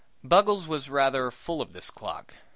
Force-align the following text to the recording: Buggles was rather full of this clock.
Buggles 0.23 0.65
was 0.65 0.89
rather 0.89 1.29
full 1.29 1.61
of 1.61 1.73
this 1.73 1.91
clock. 1.91 2.33